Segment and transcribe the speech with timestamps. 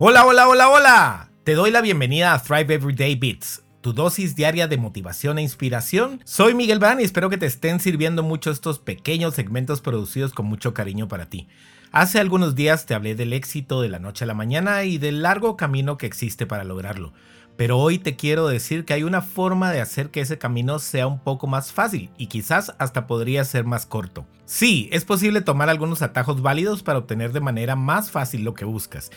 [0.00, 1.30] Hola, hola, hola, hola.
[1.42, 6.20] Te doy la bienvenida a Thrive Everyday Beats, tu dosis diaria de motivación e inspiración.
[6.24, 10.46] Soy Miguel Van y espero que te estén sirviendo mucho estos pequeños segmentos producidos con
[10.46, 11.48] mucho cariño para ti.
[11.90, 15.20] Hace algunos días te hablé del éxito de la noche a la mañana y del
[15.20, 17.12] largo camino que existe para lograrlo.
[17.56, 21.08] Pero hoy te quiero decir que hay una forma de hacer que ese camino sea
[21.08, 24.26] un poco más fácil y quizás hasta podría ser más corto.
[24.44, 28.64] Sí, es posible tomar algunos atajos válidos para obtener de manera más fácil lo que
[28.64, 29.10] buscas.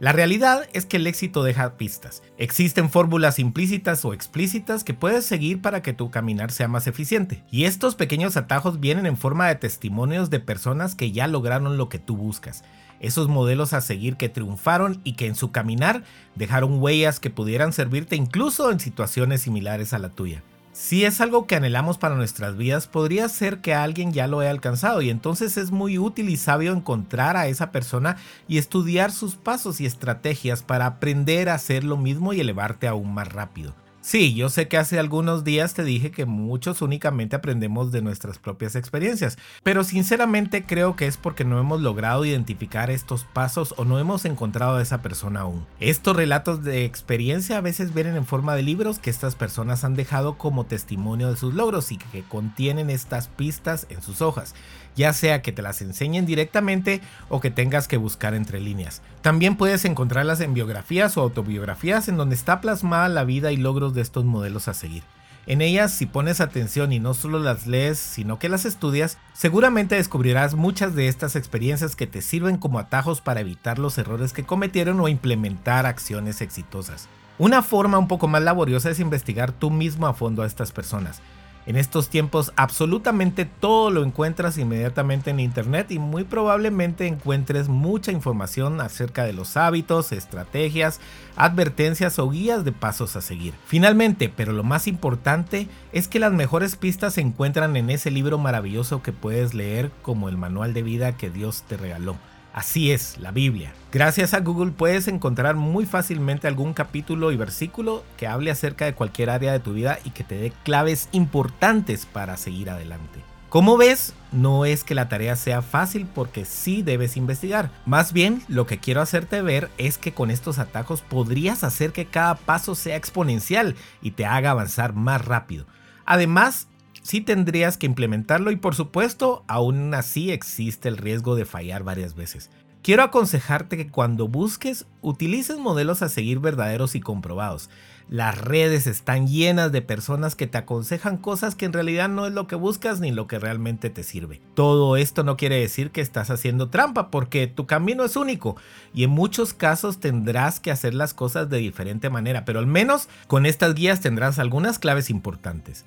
[0.00, 2.22] La realidad es que el éxito deja pistas.
[2.36, 7.42] Existen fórmulas implícitas o explícitas que puedes seguir para que tu caminar sea más eficiente.
[7.50, 11.88] Y estos pequeños atajos vienen en forma de testimonios de personas que ya lograron lo
[11.88, 12.62] que tú buscas.
[13.00, 16.04] Esos modelos a seguir que triunfaron y que en su caminar
[16.36, 20.44] dejaron huellas que pudieran servirte incluso en situaciones similares a la tuya.
[20.80, 24.52] Si es algo que anhelamos para nuestras vidas, podría ser que alguien ya lo haya
[24.52, 29.34] alcanzado y entonces es muy útil y sabio encontrar a esa persona y estudiar sus
[29.34, 33.74] pasos y estrategias para aprender a hacer lo mismo y elevarte aún más rápido.
[34.08, 38.38] Sí, yo sé que hace algunos días te dije que muchos únicamente aprendemos de nuestras
[38.38, 43.84] propias experiencias, pero sinceramente creo que es porque no hemos logrado identificar estos pasos o
[43.84, 45.66] no hemos encontrado a esa persona aún.
[45.78, 49.94] Estos relatos de experiencia a veces vienen en forma de libros que estas personas han
[49.94, 54.54] dejado como testimonio de sus logros y que contienen estas pistas en sus hojas
[54.98, 59.00] ya sea que te las enseñen directamente o que tengas que buscar entre líneas.
[59.22, 63.94] También puedes encontrarlas en biografías o autobiografías en donde está plasmada la vida y logros
[63.94, 65.02] de estos modelos a seguir.
[65.48, 69.94] En ellas, si pones atención y no solo las lees, sino que las estudias, seguramente
[69.94, 74.44] descubrirás muchas de estas experiencias que te sirven como atajos para evitar los errores que
[74.44, 77.08] cometieron o implementar acciones exitosas.
[77.38, 81.22] Una forma un poco más laboriosa es investigar tú mismo a fondo a estas personas.
[81.68, 88.10] En estos tiempos absolutamente todo lo encuentras inmediatamente en internet y muy probablemente encuentres mucha
[88.10, 90.98] información acerca de los hábitos, estrategias,
[91.36, 93.52] advertencias o guías de pasos a seguir.
[93.66, 98.38] Finalmente, pero lo más importante es que las mejores pistas se encuentran en ese libro
[98.38, 102.16] maravilloso que puedes leer como el manual de vida que Dios te regaló.
[102.58, 103.72] Así es, la Biblia.
[103.92, 108.94] Gracias a Google puedes encontrar muy fácilmente algún capítulo y versículo que hable acerca de
[108.94, 113.20] cualquier área de tu vida y que te dé claves importantes para seguir adelante.
[113.48, 117.70] Como ves, no es que la tarea sea fácil porque sí debes investigar.
[117.86, 122.06] Más bien, lo que quiero hacerte ver es que con estos atajos podrías hacer que
[122.06, 125.64] cada paso sea exponencial y te haga avanzar más rápido.
[126.04, 126.66] Además,
[127.02, 132.14] sí tendrías que implementarlo y por supuesto aún así existe el riesgo de fallar varias
[132.14, 132.50] veces.
[132.82, 137.68] Quiero aconsejarte que cuando busques utilices modelos a seguir verdaderos y comprobados.
[138.08, 142.32] Las redes están llenas de personas que te aconsejan cosas que en realidad no es
[142.32, 144.40] lo que buscas ni lo que realmente te sirve.
[144.54, 148.56] Todo esto no quiere decir que estás haciendo trampa porque tu camino es único
[148.94, 153.10] y en muchos casos tendrás que hacer las cosas de diferente manera, pero al menos
[153.26, 155.84] con estas guías tendrás algunas claves importantes.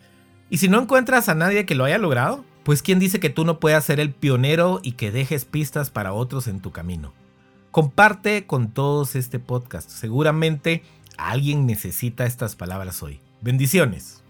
[0.52, 3.46] Y si no encuentras a nadie que lo haya logrado, pues quién dice que tú
[3.46, 7.14] no puedas ser el pionero y que dejes pistas para otros en tu camino.
[7.72, 9.90] Comparte con todos este podcast.
[9.90, 10.84] Seguramente
[11.18, 13.22] alguien necesita estas palabras hoy.
[13.40, 14.21] Bendiciones.